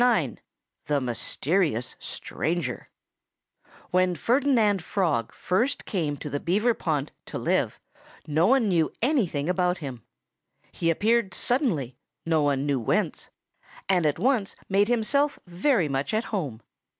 IX 0.01 0.37
THE 0.85 0.99
MYSTERIOUS 0.99 1.95
STRANGER 1.99 2.89
When 3.91 4.15
Ferdinand 4.15 4.81
Frog 4.83 5.31
first 5.31 5.85
came 5.85 6.17
to 6.17 6.27
the 6.31 6.39
Beaver 6.39 6.73
pond 6.73 7.11
to 7.27 7.37
live 7.37 7.79
no 8.25 8.47
one 8.47 8.67
knew 8.67 8.91
anything 9.03 9.47
about 9.47 9.77
him. 9.77 10.01
He 10.71 10.89
appeared 10.89 11.35
suddenly 11.35 11.99
no 12.25 12.41
one 12.41 12.65
knew 12.65 12.79
whence 12.79 13.29
and 13.87 14.07
at 14.07 14.17
once 14.17 14.55
made 14.67 14.87
himself 14.87 15.37
very 15.45 15.87
much 15.87 16.15
at 16.15 16.23
home. 16.33 16.61